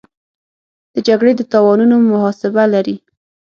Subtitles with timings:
[0.93, 2.95] د جګړې د تاوانونو محاسبه لري.